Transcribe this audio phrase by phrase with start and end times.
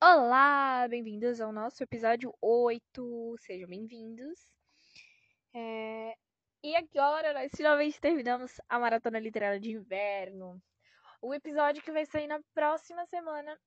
[0.00, 3.34] Olá, bem-vindos ao nosso episódio 8.
[3.40, 4.38] Sejam bem-vindos.
[5.52, 6.14] É...
[6.62, 10.62] E agora nós finalmente terminamos a maratona literária de inverno.
[11.20, 13.58] O episódio que vai sair na próxima semana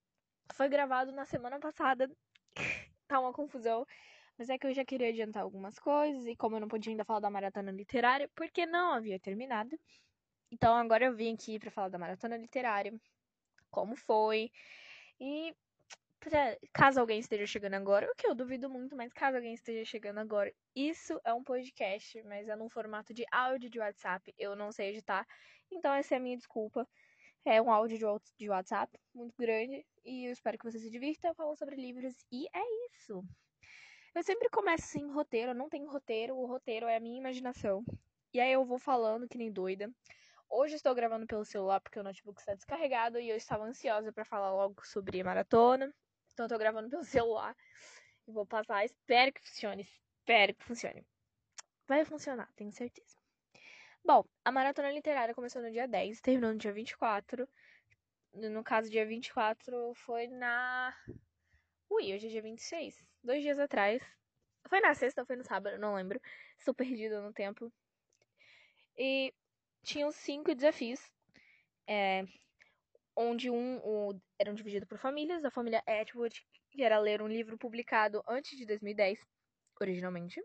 [0.54, 2.10] foi gravado na semana passada.
[3.10, 3.86] tá uma confusão.
[4.38, 6.26] Mas é que eu já queria adiantar algumas coisas.
[6.26, 9.78] E como eu não podia ainda falar da maratona literária, porque não havia terminado.
[10.50, 12.94] Então agora eu vim aqui para falar da maratona literária.
[13.70, 14.50] Como foi.
[15.20, 15.54] E
[16.22, 19.84] pra, caso alguém esteja chegando agora, o que eu duvido muito, mas caso alguém esteja
[19.84, 24.34] chegando agora, isso é um podcast, mas é num formato de áudio de WhatsApp.
[24.38, 25.28] Eu não sei editar.
[25.72, 26.88] Então essa é a minha desculpa.
[27.44, 27.98] É um áudio
[28.38, 32.16] de WhatsApp muito grande e eu espero que você se divirta falando sobre livros.
[32.32, 33.24] E é isso.
[34.14, 37.84] Eu sempre começo sem roteiro, eu não tenho roteiro, o roteiro é a minha imaginação.
[38.34, 39.92] E aí eu vou falando que nem doida.
[40.50, 44.26] Hoje estou gravando pelo celular porque o notebook está descarregado e eu estava ansiosa para
[44.26, 45.92] falar logo sobre maratona.
[46.34, 47.56] Então eu tô gravando pelo celular
[48.28, 48.86] e vou passar.
[48.86, 49.88] Espero que funcione,
[50.20, 51.06] espero que funcione.
[51.88, 53.18] Vai funcionar, tenho certeza.
[54.04, 57.48] Bom, a maratona literária começou no dia 10, terminou no dia 24.
[58.34, 60.96] No caso, dia 24 foi na.
[61.90, 63.06] Ui, hoje é dia 26.
[63.24, 64.02] Dois dias atrás.
[64.68, 65.78] Foi na sexta ou foi no sábado?
[65.78, 66.20] Não lembro.
[66.58, 67.72] Estou perdida no tempo.
[68.98, 69.34] E
[69.84, 71.00] tinham cinco desafios.
[71.86, 72.24] É,
[73.22, 75.46] onde um, um eram divididos por famílias.
[75.46, 79.20] A família Atwood, que era ler um livro publicado antes de 2010,
[79.80, 80.42] originalmente.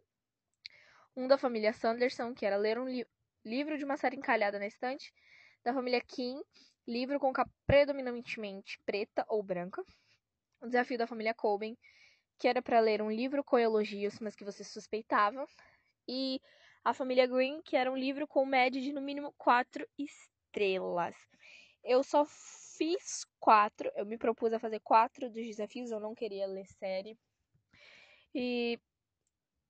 [1.16, 3.10] Um da família Sanderson, que era ler um livro
[3.46, 5.14] livro de uma série encalhada na estante,
[5.64, 6.42] da família Kim,
[6.86, 9.82] livro com capa predominantemente preta ou branca.
[10.60, 11.78] O desafio da família Coben,
[12.38, 15.46] que era para ler um livro com elogios, mas que você suspeitava.
[16.08, 16.40] E
[16.84, 21.16] a família Green, que era um livro com média de no mínimo quatro estrelas.
[21.86, 26.46] Eu só fiz quatro, eu me propus a fazer quatro dos desafios, eu não queria
[26.46, 27.16] ler série.
[28.34, 28.78] E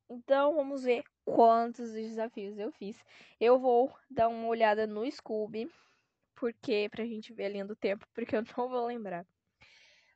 [0.09, 2.97] então vamos ver quantos desafios eu fiz.
[3.39, 5.71] Eu vou dar uma olhada no Scooby,
[6.35, 9.27] porque pra gente ver a linha do tempo, porque eu não vou lembrar.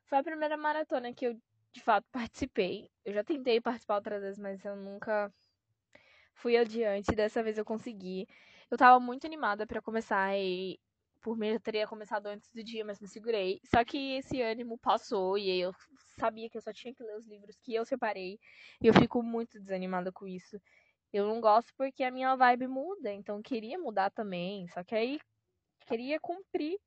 [0.05, 1.39] Foi a primeira maratona que eu
[1.71, 2.89] de fato participei.
[3.05, 5.31] Eu já tentei participar outras vezes, mas eu nunca
[6.33, 7.15] fui adiante.
[7.15, 8.27] Dessa vez eu consegui.
[8.69, 10.79] Eu tava muito animada para começar e
[11.21, 13.59] por mim eu teria começado antes do dia, mas me segurei.
[13.65, 15.73] Só que esse ânimo passou e eu
[16.17, 18.39] sabia que eu só tinha que ler os livros que eu separei.
[18.81, 20.59] E eu fico muito desanimada com isso.
[21.13, 24.67] Eu não gosto porque a minha vibe muda, então queria mudar também.
[24.69, 25.19] Só que aí
[25.87, 26.79] queria cumprir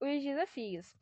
[0.00, 0.94] os desafios.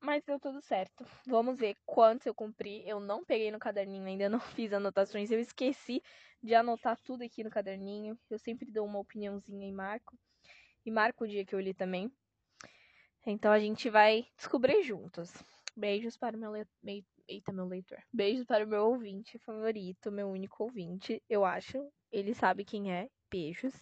[0.00, 1.04] Mas deu tudo certo.
[1.26, 2.88] Vamos ver quantos eu cumpri.
[2.88, 5.30] Eu não peguei no caderninho, ainda não fiz anotações.
[5.30, 6.02] Eu esqueci
[6.42, 8.18] de anotar tudo aqui no caderninho.
[8.30, 10.16] Eu sempre dou uma opiniãozinha e marco.
[10.86, 12.10] E marco o dia que eu li também.
[13.26, 15.32] Então a gente vai descobrir juntos.
[15.76, 17.04] Beijos para o meu, le...
[17.26, 17.98] Eita, meu leitor.
[18.12, 21.92] Beijos para o meu ouvinte favorito, meu único ouvinte, eu acho.
[22.12, 23.10] Ele sabe quem é.
[23.28, 23.74] Beijos.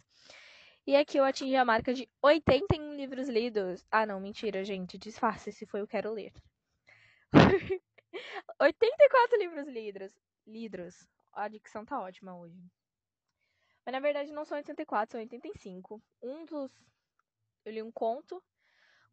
[0.87, 3.85] E aqui eu atingi a marca de 81 livros lidos.
[3.91, 4.97] Ah, não, mentira, gente.
[4.97, 6.33] Disfarce se foi o quero ler.
[8.59, 10.13] 84 livros lidos.
[10.47, 11.07] Lidos.
[11.35, 12.59] A dicção tá ótima hoje.
[13.85, 16.03] Mas na verdade não são 84, são 85.
[16.23, 16.73] Um dos.
[17.65, 18.43] Eu li um conto.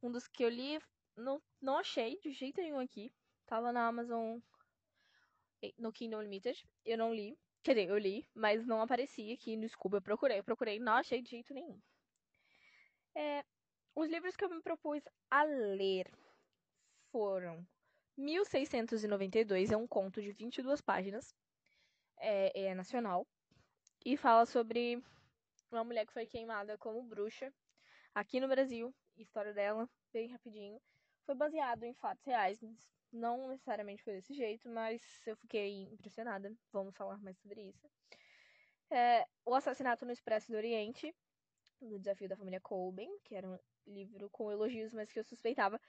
[0.01, 0.79] Um dos que eu li
[1.15, 3.13] não, não achei de jeito nenhum aqui.
[3.45, 4.39] Tava na Amazon
[5.77, 6.67] no Kindle Unlimited.
[6.85, 7.37] Eu não li.
[7.63, 9.97] Quer dizer, eu li, mas não aparecia aqui no Scooby.
[9.97, 11.79] Eu procurei, eu procurei, não achei de jeito nenhum.
[13.13, 13.43] É,
[13.93, 16.11] os livros que eu me propus a ler
[17.11, 17.67] foram
[18.17, 21.35] 1692, é um conto de 22 páginas,
[22.17, 23.27] é, é nacional,
[24.05, 25.03] e fala sobre
[25.71, 27.53] uma mulher que foi queimada como bruxa
[28.13, 30.79] aqui no Brasil, história dela, bem rapidinho.
[31.25, 32.59] Foi baseado em fatos reais,
[33.11, 36.53] não necessariamente foi desse jeito, mas eu fiquei impressionada.
[36.71, 37.89] Vamos falar mais sobre isso.
[38.89, 41.15] É, o Assassinato no Expresso do Oriente,
[41.79, 43.57] do Desafio da Família Colben, que era um
[43.87, 45.79] livro com elogios, mas que eu suspeitava,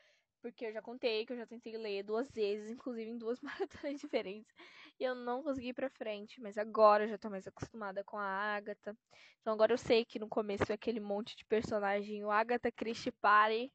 [0.42, 3.40] porque eu já contei que eu já tentei ler duas vezes, inclusive em duas
[3.90, 4.52] maratonas diferentes,
[5.00, 8.18] e eu não consegui ir pra frente, mas agora eu já tô mais acostumada com
[8.18, 8.96] a Agatha.
[9.40, 13.12] Então agora eu sei que no começo é aquele monte de personagem, o Agatha Christie
[13.12, 13.72] Party,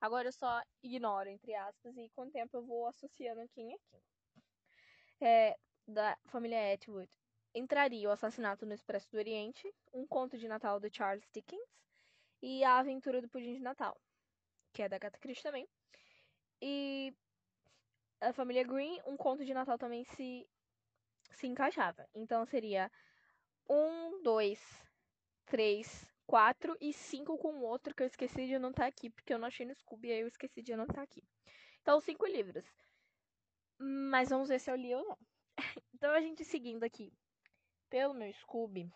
[0.00, 3.76] Agora eu só ignoro, entre aspas, e com o tempo eu vou associando quem é
[3.90, 4.02] quem.
[5.20, 5.56] É,
[5.88, 7.10] da família Atwood
[7.54, 11.66] entraria o assassinato no Expresso do Oriente, um conto de Natal de Charles Dickens
[12.42, 13.98] e a aventura do pudim de Natal,
[14.74, 15.66] que é da Agatha Christie também.
[16.60, 17.14] E
[18.20, 20.46] a família Green, um conto de Natal também se
[21.32, 22.08] se encaixava.
[22.14, 22.90] Então seria
[23.68, 24.60] um, dois,
[25.44, 29.46] três, 4 e 5 com outro que eu esqueci de anotar aqui, porque eu não
[29.46, 31.22] achei no Scooby, aí eu esqueci de anotar aqui.
[31.82, 32.64] Então, cinco livros.
[33.78, 35.18] Mas vamos ver se eu li ou não.
[35.94, 37.12] então a gente seguindo aqui
[37.88, 38.90] pelo meu Scooby.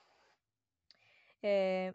[1.42, 1.94] É...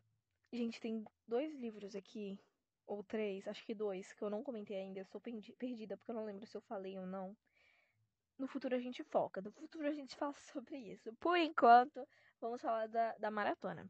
[0.53, 2.39] Gente, tem dois livros aqui,
[2.87, 4.99] ou três, acho que dois, que eu não comentei ainda.
[4.99, 7.35] Eu sou perdida porque eu não lembro se eu falei ou não.
[8.37, 11.13] No futuro a gente foca, no futuro a gente fala sobre isso.
[11.15, 12.07] Por enquanto,
[12.39, 13.89] vamos falar da, da maratona.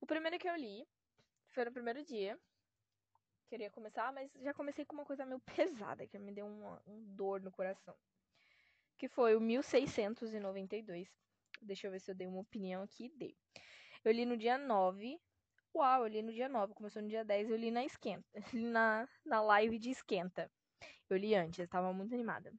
[0.00, 0.86] O primeiro que eu li
[1.50, 2.38] foi no primeiro dia.
[3.48, 7.14] Queria começar, mas já comecei com uma coisa meio pesada, que me deu uma, um
[7.14, 7.94] dor no coração.
[8.96, 11.08] Que foi o 1692.
[11.60, 13.08] Deixa eu ver se eu dei uma opinião aqui.
[13.10, 13.36] Dei.
[14.04, 15.20] Eu li no dia 9.
[15.74, 16.72] Uau, eu li no dia 9.
[16.74, 17.50] Começou no dia 10.
[17.50, 18.26] Eu li na esquenta.
[18.54, 20.50] Na, na live de esquenta.
[21.10, 22.52] Eu li antes, eu estava muito animada.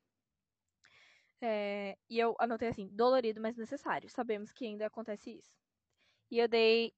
[1.41, 4.09] É, e eu anotei assim: dolorido, mas necessário.
[4.09, 5.57] Sabemos que ainda acontece isso.
[6.31, 6.93] E eu dei.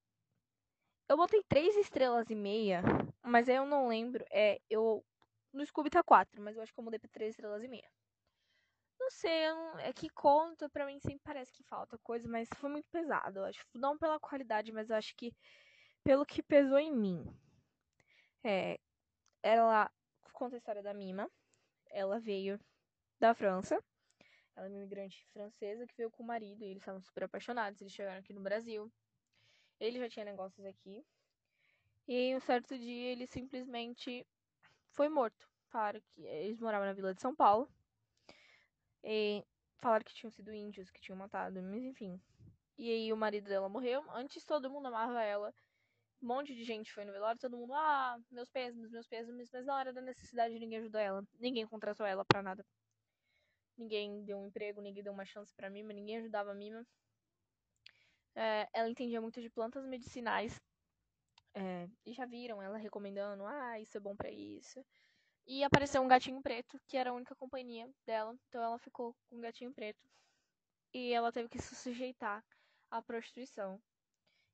[1.10, 2.81] Eu botei três estrelas e meia,
[3.25, 4.25] mas eu não lembro.
[4.31, 5.06] É, eu.
[5.54, 7.90] No Scooby tá quatro, mas eu acho que eu mudei pra três estrelas e meia.
[9.00, 9.44] Não sei,
[9.80, 13.40] é que conta, pra mim sempre parece que falta coisa, mas foi muito pesado.
[13.40, 13.66] Eu acho.
[13.74, 15.34] Não pela qualidade, mas eu acho que
[16.03, 17.25] pelo que pesou em mim.
[18.44, 18.79] É,
[19.44, 19.91] ela
[20.33, 21.29] conta a história da Mima.
[21.89, 22.59] Ela veio
[23.19, 23.83] da França.
[24.55, 27.81] Ela é uma imigrante francesa que veio com o marido e eles estavam super apaixonados.
[27.81, 28.91] Eles chegaram aqui no Brasil.
[29.79, 31.05] Ele já tinha negócios aqui.
[32.07, 34.25] E em um certo dia ele simplesmente
[34.91, 35.47] foi morto.
[35.69, 37.69] Falaram que eles moravam na vila de São Paulo.
[39.03, 39.44] E
[39.77, 42.19] falaram que tinham sido índios que tinham matado, mas enfim.
[42.77, 44.03] E aí o marido dela morreu.
[44.11, 45.53] Antes todo mundo amava ela.
[46.22, 49.66] Um monte de gente foi no velório, todo mundo, ah, meus pêsames, meus pêsames, mas
[49.66, 51.24] na hora da necessidade ninguém ajudou ela.
[51.40, 52.66] Ninguém contratou ela pra nada.
[53.78, 56.86] Ninguém deu um emprego, ninguém deu uma chance pra Mima, ninguém ajudava a Mima.
[58.36, 60.60] É, ela entendia muito de plantas medicinais.
[61.54, 64.84] É, e já viram ela recomendando, ah, isso é bom para isso.
[65.46, 68.36] E apareceu um gatinho preto, que era a única companhia dela.
[68.50, 70.00] Então ela ficou com um gatinho preto.
[70.94, 72.44] E ela teve que se sujeitar
[72.92, 73.81] à prostituição.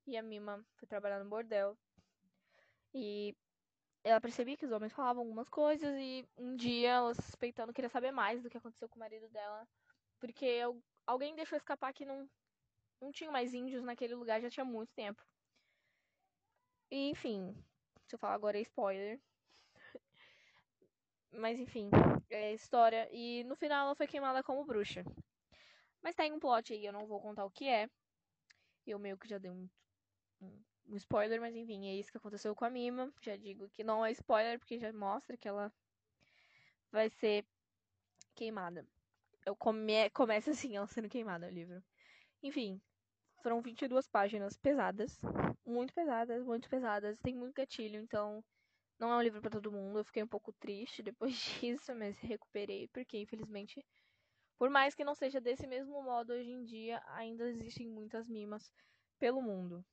[0.05, 1.77] E a Mima foi trabalhar no bordel.
[2.93, 3.35] E
[4.03, 8.11] ela percebia que os homens falavam algumas coisas e um dia ela suspeitando queria saber
[8.11, 9.67] mais do que aconteceu com o marido dela,
[10.19, 10.59] porque
[11.07, 12.29] alguém deixou escapar que não
[13.01, 15.21] não tinha mais índios naquele lugar já tinha muito tempo.
[16.89, 17.53] E, enfim,
[18.07, 19.19] se eu falar agora é spoiler.
[21.31, 21.89] Mas enfim,
[22.29, 23.09] é história.
[23.11, 25.03] E no final ela foi queimada como bruxa.
[26.01, 27.89] Mas tem um plot aí, eu não vou contar o que é.
[28.85, 29.67] Eu meio que já dei um,
[30.87, 33.11] um spoiler, mas enfim, é isso que aconteceu com a Mima.
[33.21, 35.71] Já digo que não é spoiler, porque já mostra que ela
[36.91, 37.45] vai ser
[38.35, 38.85] queimada.
[39.45, 40.09] Eu come...
[40.11, 41.83] Começa assim, ela sendo queimada o livro.
[42.41, 42.81] Enfim,
[43.41, 45.19] foram 22 páginas pesadas.
[45.65, 47.19] Muito pesadas, muito pesadas.
[47.19, 48.43] Tem muito gatilho, então
[48.99, 49.99] não é um livro para todo mundo.
[49.99, 53.85] Eu fiquei um pouco triste depois disso, mas recuperei, porque infelizmente,
[54.57, 58.71] por mais que não seja desse mesmo modo hoje em dia, ainda existem muitas mimas
[59.19, 59.85] pelo mundo.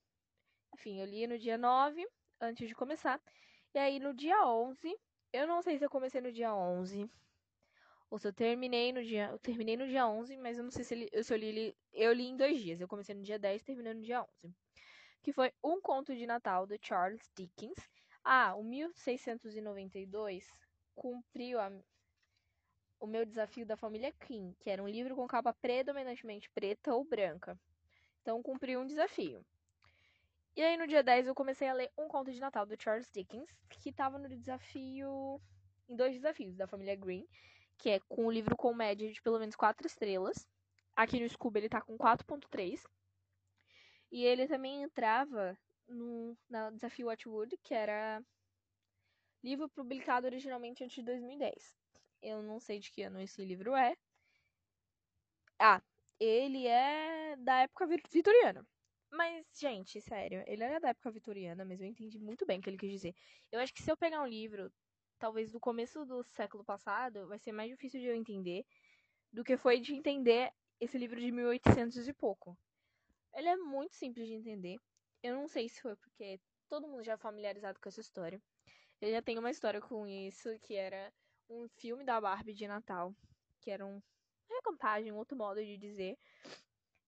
[0.74, 2.06] Enfim, eu li no dia 9,
[2.40, 3.20] antes de começar.
[3.74, 4.96] E aí no dia 11,
[5.32, 7.10] eu não sei se eu comecei no dia 11
[8.10, 10.82] ou se eu terminei no dia, eu terminei no dia 11, mas eu não sei
[10.82, 12.80] se, ele, se eu li eu li em dois dias.
[12.80, 14.56] Eu comecei no dia 10 e terminei no dia 11.
[15.22, 17.78] Que foi Um Conto de Natal de Charles Dickens.
[18.24, 20.44] Ah, o 1692
[20.94, 21.70] cumpriu a,
[22.98, 27.04] o meu desafio da família King, que era um livro com capa predominantemente preta ou
[27.04, 27.56] branca.
[28.22, 29.46] Então cumpriu um desafio.
[30.56, 33.10] E aí no dia 10 eu comecei a ler Um Conto de Natal do Charles
[33.10, 35.40] Dickens, que estava no desafio.
[35.88, 37.26] em dois desafios da família Green,
[37.78, 40.46] que é com o livro com média de pelo menos 4 estrelas.
[40.94, 42.82] Aqui no Scooby ele tá com 4.3.
[44.12, 45.56] E ele também entrava
[45.88, 48.22] no, no desafio Watchwood, que era
[49.42, 51.76] livro publicado originalmente antes de 2010.
[52.22, 53.96] Eu não sei de que ano esse livro é.
[55.58, 55.80] Ah,
[56.18, 58.66] ele é da época vitoriana.
[59.10, 62.70] Mas, gente, sério, ele era da época vitoriana, mas eu entendi muito bem o que
[62.70, 63.14] ele quis dizer.
[63.50, 64.72] Eu acho que se eu pegar um livro,
[65.18, 68.64] talvez do começo do século passado, vai ser mais difícil de eu entender
[69.32, 72.56] do que foi de entender esse livro de 1800 e pouco.
[73.34, 74.76] Ele é muito simples de entender.
[75.22, 78.40] Eu não sei se foi porque todo mundo já é familiarizado com essa história.
[79.00, 81.12] Eu já tenho uma história com isso, que era
[81.48, 83.14] um filme da Barbie de Natal,
[83.60, 84.00] que era um
[84.48, 86.18] recontagem, um outro modo de dizer.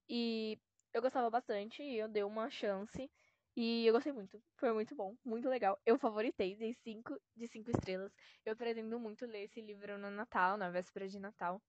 [0.09, 0.59] E
[0.94, 3.11] eu gostava bastante e eu dei uma chance.
[3.56, 4.42] E eu gostei muito.
[4.56, 5.78] Foi muito bom, muito legal.
[5.84, 8.12] Eu favoritei, dei 5 de 5 estrelas.
[8.44, 11.62] Eu pretendo muito ler esse livro no Natal, na véspera de Natal.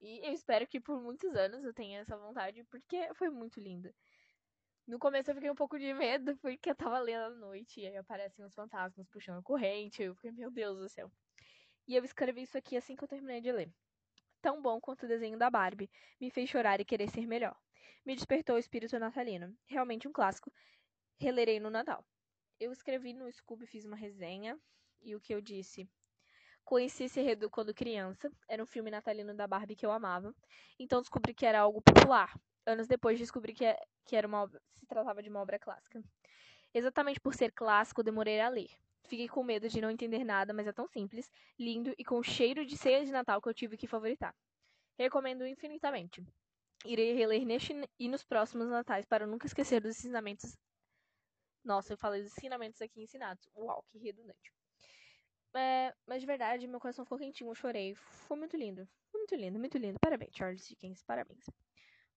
[0.00, 3.94] E eu espero que por muitos anos eu tenha essa vontade, porque foi muito lindo.
[4.86, 7.86] No começo eu fiquei um pouco de medo, porque eu tava lendo à noite e
[7.86, 10.02] aí aparecem os fantasmas puxando corrente.
[10.02, 11.10] Eu fiquei, meu Deus do céu.
[11.88, 13.72] E eu escrevi isso aqui assim que eu terminei de ler.
[14.42, 15.90] tão bom quanto o desenho da Barbie.
[16.20, 17.56] Me fez chorar e querer ser melhor.
[18.04, 19.56] Me despertou o espírito natalino.
[19.66, 20.52] Realmente um clássico.
[21.18, 22.04] Relerei no Natal.
[22.58, 24.58] Eu escrevi no Scooby, fiz uma resenha.
[25.00, 25.88] E o que eu disse?
[26.64, 28.30] Conheci esse enredo quando criança.
[28.48, 30.34] Era um filme natalino da Barbie que eu amava.
[30.78, 32.38] Então descobri que era algo popular.
[32.64, 36.02] Anos depois descobri que, é, que era uma, se tratava de uma obra clássica.
[36.72, 38.70] Exatamente por ser clássico, demorei a ler.
[39.04, 42.64] Fiquei com medo de não entender nada, mas é tão simples, lindo e com cheiro
[42.64, 44.34] de ceia de Natal que eu tive que favoritar.
[44.96, 46.24] Recomendo infinitamente.
[46.84, 50.56] Irei reler neste e nos próximos natais para nunca esquecer dos ensinamentos.
[51.64, 53.48] Nossa, eu falei dos ensinamentos aqui ensinados.
[53.54, 54.52] Uau, que redundante.
[55.54, 57.94] É, mas de verdade, meu coração ficou quentinho, eu chorei.
[57.94, 58.88] Foi muito lindo.
[59.14, 59.98] Muito lindo, muito lindo.
[60.00, 61.44] Parabéns, Charles Dickens, parabéns.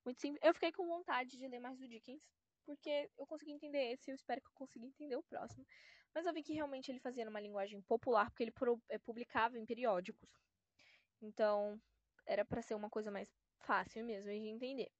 [0.03, 0.41] Muito simples.
[0.43, 2.23] Eu fiquei com vontade de ler mais do Dickens,
[2.65, 5.65] porque eu consegui entender esse e eu espero que eu consiga entender o próximo.
[6.13, 8.53] Mas eu vi que realmente ele fazia numa linguagem popular, porque ele
[8.89, 10.29] é, publicava em periódicos.
[11.21, 11.79] Então,
[12.25, 14.91] era para ser uma coisa mais fácil mesmo de entender.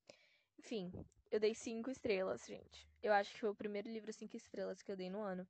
[0.60, 0.92] Enfim,
[1.32, 2.90] eu dei cinco estrelas, gente.
[3.02, 5.48] Eu acho que foi o primeiro livro cinco estrelas que eu dei no ano.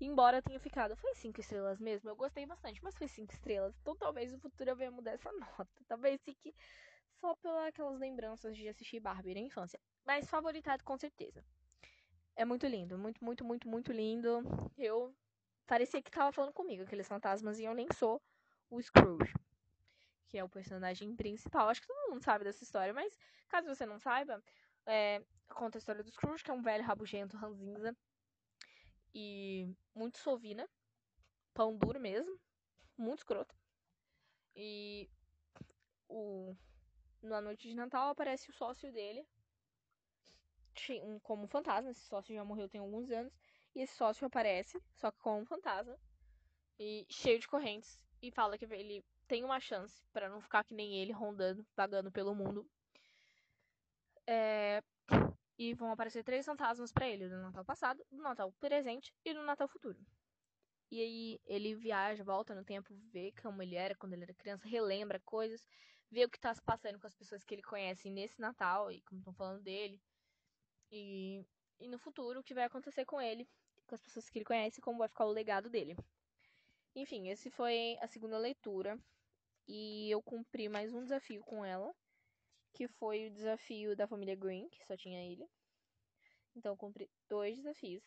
[0.00, 3.76] Embora eu tenha ficado, foi cinco estrelas mesmo, eu gostei bastante, mas foi cinco estrelas.
[3.80, 5.84] Então talvez no futuro eu venha mudar essa nota.
[5.86, 6.54] Talvez fique
[7.20, 9.80] só pelas lembranças de assistir Barbie na infância.
[10.04, 11.44] Mas favoritado com certeza.
[12.36, 14.42] É muito lindo, muito, muito, muito, muito lindo.
[14.76, 15.14] Eu
[15.66, 18.20] parecia que tava falando comigo, aqueles fantasmas, e eu nem sou
[18.68, 19.32] o Scrooge,
[20.34, 21.68] que é o personagem principal.
[21.68, 23.16] Acho que todo mundo sabe dessa história, mas
[23.48, 24.42] caso você não saiba,
[24.84, 27.96] é, conta a história do Scrooge, que é um velho rabugento ranzinza
[29.14, 30.68] e muito sovina,
[31.54, 32.36] pão duro mesmo,
[32.98, 33.54] muito escroto.
[34.56, 35.08] E
[36.08, 36.56] o
[37.22, 39.24] na noite de Natal aparece o sócio dele,
[41.22, 41.92] como fantasma.
[41.92, 43.32] Esse sócio já morreu tem alguns anos.
[43.72, 45.96] E esse sócio aparece, só que como fantasma.
[46.76, 48.00] E cheio de correntes.
[48.20, 52.12] E fala que ele tem uma chance para não ficar que nem ele, rondando, vagando
[52.12, 52.64] pelo mundo.
[54.28, 54.80] É...
[55.58, 59.42] E vão aparecer três fantasmas para ele: do Natal passado, do Natal presente e do
[59.42, 59.98] Natal futuro.
[60.88, 64.68] E aí ele viaja, volta no tempo, vê como ele era quando ele era criança,
[64.68, 65.66] relembra coisas,
[66.12, 69.02] vê o que tá se passando com as pessoas que ele conhece nesse Natal e
[69.02, 70.00] como estão falando dele.
[70.92, 71.44] E,
[71.80, 73.48] e no futuro, o que vai acontecer com ele,
[73.84, 75.96] com as pessoas que ele conhece, como vai ficar o legado dele.
[76.94, 78.96] Enfim, esse foi a segunda leitura.
[79.66, 81.94] E eu cumpri mais um desafio com ela,
[82.72, 85.48] que foi o desafio da família Green, que só tinha ele.
[86.54, 88.04] Então eu cumpri dois desafios.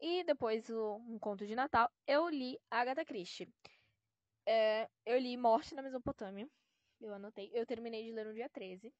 [0.00, 3.52] E depois o, um conto de Natal, eu li Agatha Christie.
[4.46, 6.48] É, eu li Morte na Mesopotâmia.
[7.00, 7.50] Eu anotei.
[7.52, 8.92] Eu terminei de ler no dia 13.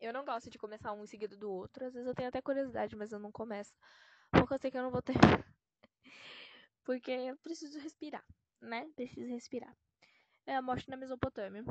[0.00, 1.86] Eu não gosto de começar um em seguida do outro.
[1.86, 3.74] Às vezes eu tenho até curiosidade, mas eu não começo.
[4.30, 5.14] Porque eu sei que eu não vou ter.
[6.84, 8.24] porque eu preciso respirar,
[8.60, 8.88] né?
[8.94, 9.76] Preciso respirar.
[10.50, 11.62] É a morte na Mesopotâmia.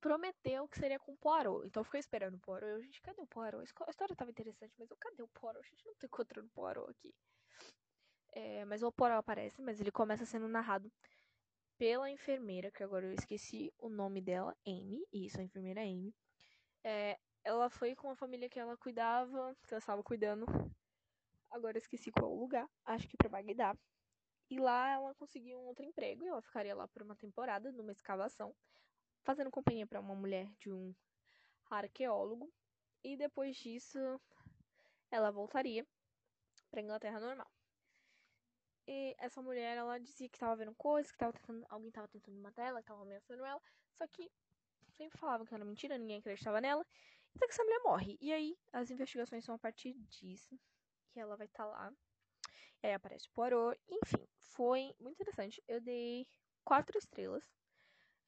[0.00, 1.64] Prometeu que seria com Poirot.
[1.64, 2.72] Então fiquei esperando o Poirot.
[2.72, 3.72] Eu, gente, cadê o Poirot?
[3.86, 5.64] A história tava interessante, mas eu, cadê o Poirot?
[5.64, 7.14] A gente não tá encontrando o Poirot aqui.
[8.32, 10.90] É, mas o Poirot aparece, mas ele começa sendo narrado
[11.78, 15.00] pela enfermeira, que agora eu esqueci o nome dela, Amy.
[15.12, 16.12] Isso, a enfermeira Amy.
[16.82, 20.46] É, ela foi com a família que ela cuidava, que ela estava cuidando.
[21.48, 23.78] Agora eu esqueci qual lugar, acho que para Bagdá.
[24.50, 27.92] E lá ela conseguiu um outro emprego e ela ficaria lá por uma temporada, numa
[27.92, 28.54] escavação,
[29.22, 30.94] fazendo companhia para uma mulher de um
[31.70, 32.50] arqueólogo.
[33.04, 33.98] E depois disso,
[35.10, 35.86] ela voltaria
[36.70, 37.50] para Inglaterra normal.
[38.86, 42.40] E essa mulher, ela dizia que tava vendo coisas, que tava tentando, alguém tava tentando
[42.40, 43.60] matar ela, que tava ameaçando ela.
[43.92, 44.30] Só que
[44.96, 46.86] sempre falavam que era mentira, ninguém acreditava nela.
[47.36, 48.18] Até que essa mulher morre.
[48.18, 50.58] E aí, as investigações são a partir disso.
[51.10, 51.92] Que ela vai estar tá lá.
[52.82, 53.78] Aí aparece o Poirot.
[53.88, 55.62] Enfim, foi muito interessante.
[55.66, 56.26] Eu dei
[56.64, 57.44] quatro estrelas.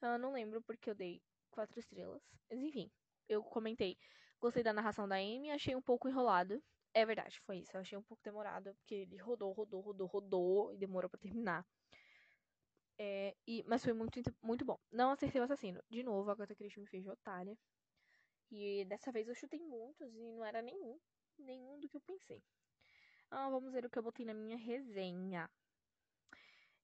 [0.03, 2.23] Eu não lembro porque eu dei quatro estrelas.
[2.49, 2.91] Mas enfim,
[3.29, 3.97] eu comentei.
[4.41, 6.63] Gostei da narração da Amy, achei um pouco enrolado.
[6.95, 7.77] É verdade, foi isso.
[7.77, 11.65] Eu achei um pouco demorado, porque ele rodou, rodou, rodou, rodou e demorou para terminar.
[12.99, 14.79] É, e, mas foi muito, muito bom.
[14.91, 15.83] Não acertei o assassino.
[15.89, 17.57] De novo, a Agatha Christie me fez de otária.
[18.51, 20.99] E dessa vez eu chutei muitos e não era nenhum.
[21.39, 22.43] Nenhum do que eu pensei.
[23.31, 25.49] Ah, vamos ver o que eu botei na minha resenha.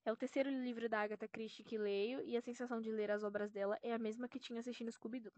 [0.05, 3.25] É o terceiro livro da Agatha Christie que leio e a sensação de ler as
[3.25, 5.33] obras dela é a mesma que tinha assistindo Scooby-Doo.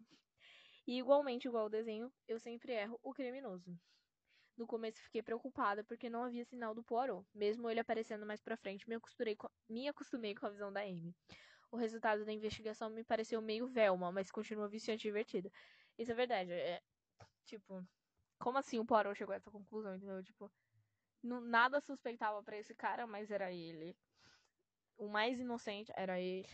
[0.86, 3.74] E igualmente, igual ao desenho, eu sempre erro o criminoso.
[4.54, 7.26] No começo fiquei preocupada porque não havia sinal do Poirot.
[7.34, 10.80] Mesmo ele aparecendo mais pra frente, me acostumei, com, me acostumei com a visão da
[10.80, 11.14] Amy.
[11.70, 15.50] O resultado da investigação me pareceu meio Velma, mas continua viciante e divertido.
[15.96, 16.52] Isso é verdade.
[16.52, 16.82] É,
[17.46, 17.82] tipo,
[18.38, 20.22] como assim o Poirot chegou a essa conclusão, entendeu?
[20.22, 20.50] Tipo,
[21.22, 23.96] nada suspeitava para esse cara, mas era ele.
[24.96, 26.48] O mais inocente era ele.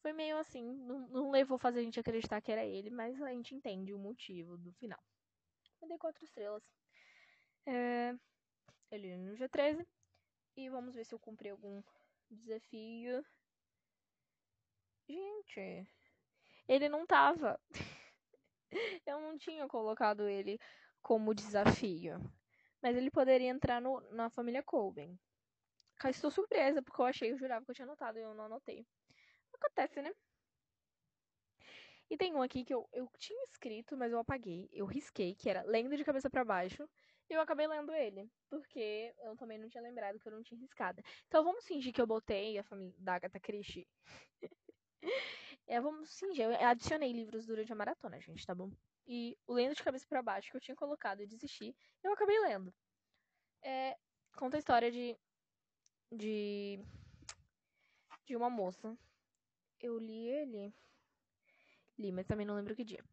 [0.00, 3.30] Foi meio assim, não, não levou fazer a gente acreditar que era ele, mas a
[3.30, 5.02] gente entende o motivo do final.
[5.80, 6.62] Eu dei quatro estrelas.
[7.66, 8.14] É,
[8.90, 9.86] eu li no dia 13.
[10.56, 11.82] E vamos ver se eu cumpri algum
[12.30, 13.24] desafio.
[15.08, 15.88] Gente,
[16.68, 17.60] ele não tava.
[19.06, 20.58] eu não tinha colocado ele
[21.02, 22.18] como desafio.
[22.84, 25.18] Mas ele poderia entrar no, na família Colben.
[26.04, 28.86] Estou surpresa, porque eu achei, eu jurava que eu tinha anotado e eu não anotei.
[29.54, 30.12] Acontece, né?
[32.10, 34.68] E tem um aqui que eu, eu tinha escrito, mas eu apaguei.
[34.70, 36.86] Eu risquei, que era lendo de cabeça para baixo.
[37.30, 40.60] E eu acabei lendo ele, porque eu também não tinha lembrado que eu não tinha
[40.60, 41.02] riscado.
[41.26, 43.88] Então vamos fingir que eu botei a família da Agatha Christie.
[45.66, 48.70] é, vamos fingir, eu adicionei livros durante a maratona, gente, tá bom?
[49.06, 52.38] E o Lendo de Cabeça para Baixo, que eu tinha colocado e desisti, eu acabei
[52.40, 52.72] lendo.
[53.62, 53.96] É,
[54.36, 55.16] conta a história de.
[56.10, 56.78] de.
[58.26, 58.96] de uma moça.
[59.80, 60.74] Eu li ele.
[61.98, 63.04] Li, mas também não lembro que dia.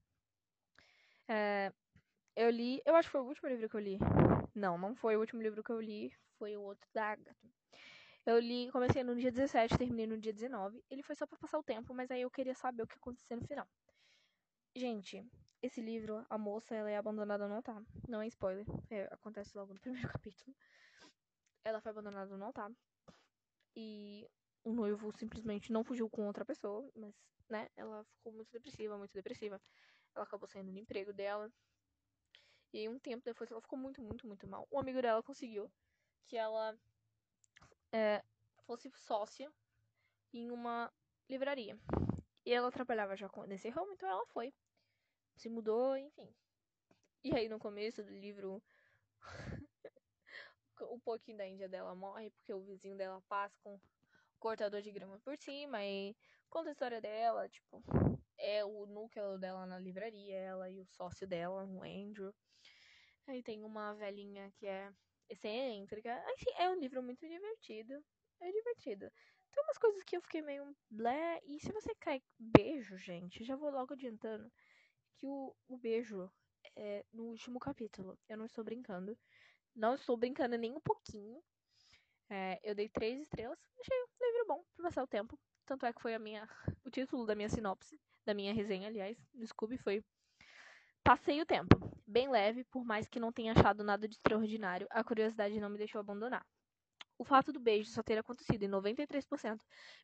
[1.28, 1.72] É,
[2.36, 2.82] eu li.
[2.86, 3.98] Eu acho que foi o último livro que eu li.
[4.56, 6.14] Não, não foi o último livro que eu li.
[6.38, 7.36] Foi o outro da Agatha.
[8.26, 10.84] Eu li, comecei no dia 17, terminei no dia 19.
[10.90, 13.38] Ele foi só pra passar o tempo, mas aí eu queria saber o que aconteceu
[13.38, 13.68] no final.
[14.76, 15.26] Gente,
[15.62, 17.84] esse livro, a moça, ela é abandonada no altar.
[18.08, 20.56] Não é spoiler, é, acontece logo no primeiro capítulo.
[21.64, 22.72] Ela foi abandonada no altar.
[23.76, 24.28] E
[24.64, 27.16] o noivo simplesmente não fugiu com outra pessoa, mas,
[27.50, 29.62] né, ela ficou muito depressiva, muito depressiva.
[30.16, 31.52] Ela acabou saindo do emprego dela.
[32.74, 34.68] E aí, um tempo depois, ela ficou muito, muito, muito mal.
[34.72, 35.72] Um amigo dela conseguiu
[36.26, 36.78] que ela
[37.92, 38.24] é,
[38.66, 39.52] fosse sócia
[40.34, 40.92] em uma
[41.30, 41.78] livraria.
[42.46, 44.54] E ela trabalhava já nesse ramo, então ela foi.
[45.42, 46.32] Se mudou, enfim.
[47.24, 48.62] E aí, no começo do livro,
[50.82, 53.82] o pouquinho da Índia dela morre porque o vizinho dela passa com
[54.38, 56.16] cortador de grama por cima e
[56.48, 57.84] conta a história dela, tipo,
[58.38, 62.32] é o núcleo dela na livraria, ela e o sócio dela, o Andrew.
[63.26, 64.94] Aí tem uma velhinha que é
[65.28, 66.24] excêntrica.
[66.34, 67.96] Enfim, é um livro muito divertido.
[68.40, 69.12] É divertido.
[69.52, 71.42] Tem umas coisas que eu fiquei meio blé.
[71.46, 74.52] E se você cai beijo, gente, já vou logo adiantando
[75.22, 76.30] que o, o beijo
[76.76, 78.18] é no último capítulo.
[78.28, 79.16] Eu não estou brincando.
[79.76, 81.40] Não estou brincando nem um pouquinho.
[82.28, 83.60] É, eu dei três estrelas.
[83.80, 85.40] Achei um livro bom pra passar o tempo.
[85.64, 86.50] Tanto é que foi a minha,
[86.84, 90.04] o título da minha sinopse, da minha resenha, aliás, do Scooby, foi
[91.04, 95.04] Passei o tempo, bem leve, por mais que não tenha achado nada de extraordinário, a
[95.04, 96.46] curiosidade não me deixou abandonar.
[97.18, 99.60] O fato do beijo só ter acontecido em 93%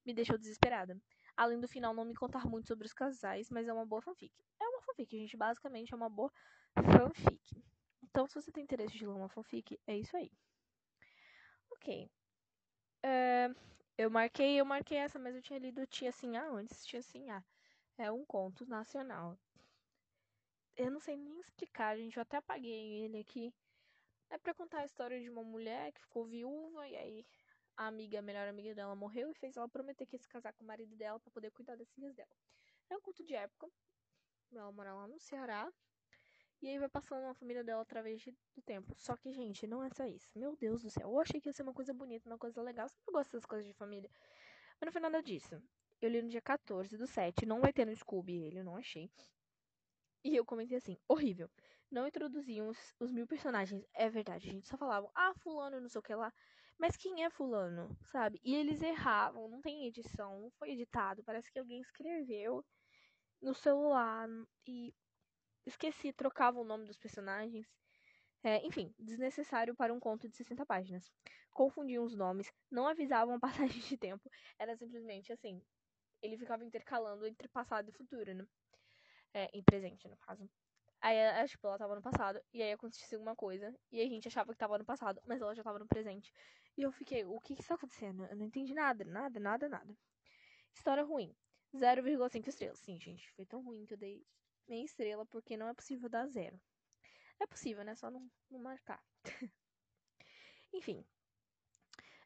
[0.06, 1.00] me deixou desesperada.
[1.36, 4.34] Além do final não me contar muito sobre os casais, mas é uma boa fanfic.
[4.60, 4.67] É
[4.98, 6.32] fanfic, gente, basicamente é uma boa
[6.76, 7.64] fanfic.
[8.04, 10.32] Então, se você tem interesse de ler uma fanfic, é isso aí.
[11.72, 12.10] Ok.
[13.04, 13.50] É,
[13.98, 16.86] eu marquei, eu marquei essa, mas eu tinha lido Tia Sim A antes.
[16.86, 17.44] Tia Sim A
[17.98, 19.38] é um conto nacional
[20.76, 22.16] eu não sei nem explicar, gente.
[22.18, 23.52] Eu até apaguei ele aqui.
[24.30, 27.26] É pra contar a história de uma mulher que ficou viúva e aí
[27.76, 30.54] a amiga, a melhor amiga dela, morreu e fez ela prometer que ia se casar
[30.54, 32.30] com o marido dela para poder cuidar das filhas dela.
[32.90, 33.68] É um culto de época.
[34.52, 35.72] Ela mora lá no Ceará.
[36.62, 38.24] E aí vai passando a família dela através
[38.56, 38.94] do tempo.
[38.98, 40.38] Só que, gente, não é só isso.
[40.38, 41.10] Meu Deus do céu.
[41.10, 42.90] Eu achei que ia ser uma coisa bonita, uma coisa legal.
[42.90, 44.10] Sempre gosto dessas coisas de família.
[44.80, 45.62] Mas não foi nada disso.
[46.02, 47.46] Eu li no dia 14 do 7.
[47.46, 49.12] Não vai ter no Scooby ele, eu não achei.
[50.24, 51.50] E eu comentei assim, horrível.
[51.92, 53.86] Não introduziam os, os mil personagens.
[53.94, 56.34] É verdade, a gente só falavam, ah, fulano, não sei o que lá.
[56.78, 58.40] Mas quem é fulano, sabe?
[58.44, 61.24] E eles erravam, não tem edição, não foi editado.
[61.24, 62.64] Parece que alguém escreveu
[63.42, 64.28] no celular
[64.68, 64.94] e
[65.66, 67.68] esqueci, trocava o nome dos personagens.
[68.44, 71.12] É, enfim, desnecessário para um conto de 60 páginas.
[71.52, 74.30] Confundiam os nomes, não avisavam a passagem de tempo.
[74.58, 75.62] Era simplesmente assim.
[76.22, 78.46] Ele ficava intercalando entre passado e futuro, né?
[79.34, 80.50] É, em presente, no caso.
[81.00, 81.16] Aí,
[81.48, 84.58] tipo, ela tava no passado, e aí aconteceu alguma coisa, e a gente achava que
[84.58, 86.34] tava no passado, mas ela já tava no presente.
[86.76, 88.26] E eu fiquei, o que que está acontecendo?
[88.26, 89.96] Eu não entendi nada, nada, nada, nada.
[90.74, 91.36] História ruim.
[91.74, 92.80] 0,5 estrelas.
[92.80, 94.26] Sim, gente, foi tão ruim que eu dei
[94.68, 96.60] meia estrela, porque não é possível dar zero.
[97.40, 97.96] É possível, né?
[97.96, 99.02] Só não, não marcar.
[100.74, 101.06] Enfim.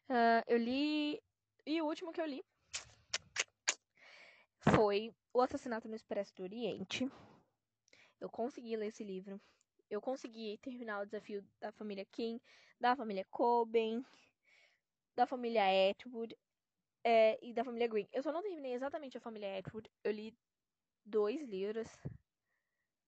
[0.08, 1.22] Uh, eu li.
[1.64, 2.44] E o último que eu li
[4.58, 7.10] foi O Assassinato no Expresso do Oriente.
[8.20, 9.40] Eu consegui ler esse livro.
[9.90, 12.40] Eu consegui terminar o desafio da família King,
[12.80, 14.04] da família Coben,
[15.14, 16.36] da família Atwood
[17.04, 18.08] é, e da família Green.
[18.12, 19.90] Eu só não terminei exatamente a família Atwood.
[20.04, 20.36] Eu li
[21.04, 21.88] dois livros.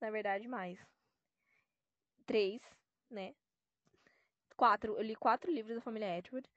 [0.01, 0.79] Na verdade, mais.
[2.27, 2.61] Três,
[3.11, 3.35] né?
[4.57, 4.97] Quatro.
[4.97, 6.49] Eu li quatro livros da família Atwood.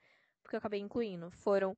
[0.42, 1.30] Porque eu acabei incluindo.
[1.32, 1.76] Foram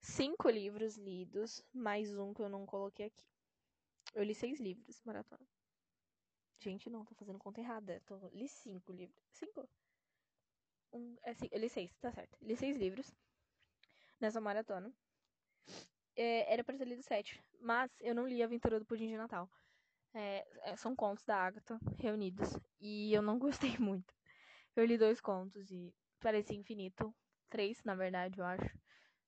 [0.00, 3.24] cinco livros lidos, mais um que eu não coloquei aqui.
[4.14, 5.46] Eu li seis livros, maratona.
[6.58, 8.00] Gente, não, tô fazendo conta errada.
[8.06, 9.20] Tô, li cinco livros.
[9.32, 9.68] Cinco?
[10.92, 12.36] Um, é, eu li seis, tá certo.
[12.42, 13.10] Li seis livros
[14.22, 14.92] nessa maratona.
[16.14, 19.16] É, era pra ter lido sete, mas eu não li a Aventura do Pudim de
[19.16, 19.50] Natal.
[20.14, 22.56] É, é, são contos da Agatha reunidos.
[22.80, 24.14] E eu não gostei muito.
[24.76, 27.14] Eu li dois contos e parecia infinito.
[27.50, 28.78] Três, na verdade, eu acho.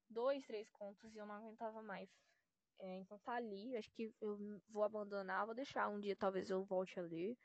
[0.09, 2.09] Dois, três contos e eu não aguentava mais.
[2.79, 3.77] É, então tá ali.
[3.77, 5.89] Acho que eu vou abandonar, vou deixar.
[5.89, 7.37] Um dia talvez eu volte a ler.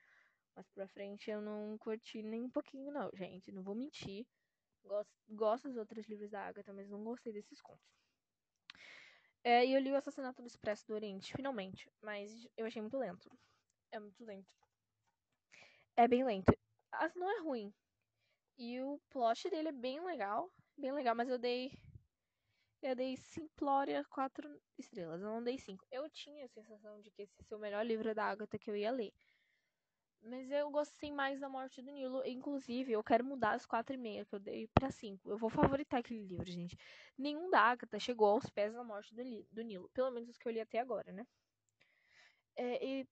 [0.56, 3.52] Mas pra frente eu não curti nem um pouquinho, não, gente.
[3.52, 4.28] Não vou mentir.
[4.90, 7.86] Gosto, gosto dos outros livros da Agatha, mas não gostei desses contos.
[9.44, 11.88] É, e eu li o Assassinato do Expresso do Oriente, finalmente.
[12.02, 13.30] Mas eu achei muito lento.
[13.92, 14.52] É muito lento.
[15.96, 16.52] É bem lento.
[16.92, 17.72] As não é ruim.
[18.58, 20.52] E o plot dele é bem legal.
[20.76, 21.72] Bem legal, mas eu dei.
[22.82, 25.22] Eu dei Simplória quatro estrelas.
[25.22, 25.86] Eu não dei cinco.
[25.92, 28.76] Eu tinha a sensação de que esse seria o melhor livro da Agatha que eu
[28.76, 29.14] ia ler.
[30.22, 32.22] Mas eu gostei mais da Morte do Nilo.
[32.26, 35.30] Inclusive, eu quero mudar as 4,5 que eu dei para 5.
[35.30, 36.78] Eu vou favoritar aquele livro, gente.
[37.18, 39.90] Nenhum da Agatha chegou aos pés da Morte do, do Nilo.
[39.94, 41.26] Pelo menos os que eu li até agora, né?
[42.56, 43.08] É, e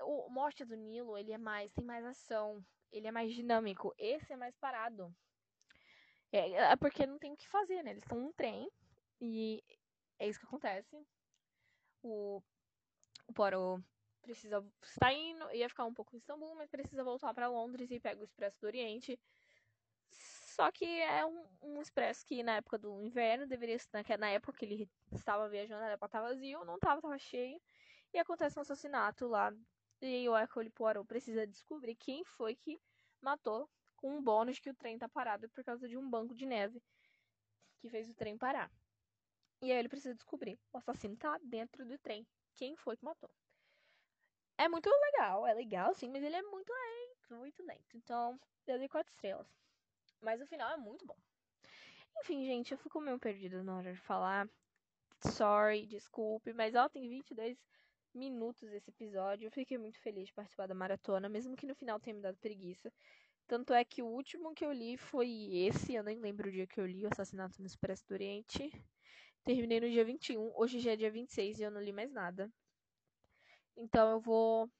[0.00, 1.70] o Morte do Nilo, ele é mais...
[1.72, 2.64] Tem mais ação.
[2.90, 3.94] Ele é mais dinâmico.
[3.98, 5.14] Esse é mais parado.
[6.32, 7.90] É, é porque não tem o que fazer, né?
[7.90, 8.70] Eles estão num trem.
[9.20, 9.62] E
[10.18, 11.06] é isso que acontece.
[12.02, 12.42] O,
[13.26, 13.82] o Poirot
[14.26, 18.20] precisa indo, ia ficar um pouco em Istambul, mas precisa voltar para Londres e pega
[18.20, 19.18] o Expresso do Oriente.
[20.56, 24.30] Só que é um, um expresso que na época do inverno deveria estar, que na
[24.30, 27.60] época que ele estava viajando, era pra estar vazio, não estava, estava cheio.
[28.14, 29.52] E acontece um assassinato lá.
[30.00, 32.80] E o Hercule Poirot precisa descobrir quem foi que
[33.20, 36.46] matou com um bônus que o trem tá parado por causa de um banco de
[36.46, 36.82] neve
[37.78, 38.70] que fez o trem parar.
[39.60, 40.58] E aí ele precisa descobrir.
[40.72, 42.26] O assassino tá dentro do trem.
[42.54, 43.30] Quem foi que matou?
[44.58, 47.96] É muito legal, é legal sim, mas ele é muito lento, muito lento.
[47.96, 49.46] Então, eu dei quatro estrelas.
[50.20, 51.16] Mas o final é muito bom.
[52.20, 54.48] Enfim, gente, eu fico meio perdida na hora de falar.
[55.20, 57.58] Sorry, desculpe, mas ó, tem 22
[58.14, 59.46] minutos esse episódio.
[59.46, 62.38] Eu fiquei muito feliz de participar da maratona, mesmo que no final tenha me dado
[62.38, 62.90] preguiça.
[63.46, 66.66] Tanto é que o último que eu li foi esse, eu nem lembro o dia
[66.66, 68.72] que eu li, o Assassinato no Expresso do Oriente.
[69.44, 72.50] Terminei no dia 21, hoje já é dia 26 e eu não li mais nada.
[73.76, 74.70] Então eu vou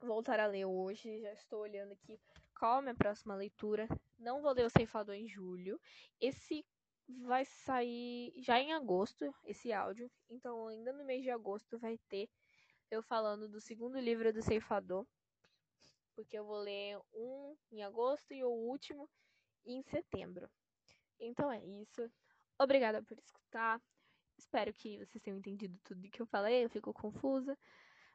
[0.00, 1.20] voltar a ler hoje.
[1.20, 2.18] Já estou olhando aqui
[2.58, 3.86] qual a minha próxima leitura.
[4.18, 5.80] Não vou ler o Ceifador em julho.
[6.20, 6.64] Esse
[7.08, 10.10] vai sair já em agosto, esse áudio.
[10.28, 12.28] Então, ainda no mês de agosto vai ter
[12.90, 15.06] eu falando do segundo livro do Ceifador.
[16.14, 19.08] Porque eu vou ler um em agosto e o último
[19.66, 20.48] em setembro.
[21.20, 22.10] Então é isso.
[22.58, 23.80] Obrigada por escutar.
[24.38, 26.64] Espero que vocês tenham entendido tudo que eu falei.
[26.64, 27.56] Eu fico confusa.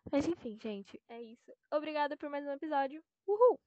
[0.10, 1.52] Mas enfim, gente, é isso.
[1.72, 3.04] Obrigada por mais um episódio.
[3.28, 3.60] Uhul!